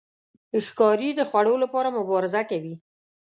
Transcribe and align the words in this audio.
ښکاري 0.65 1.09
د 1.15 1.21
خوړو 1.29 1.55
لپاره 1.63 1.89
مبارزه 1.97 2.41
کوي. 2.49 2.75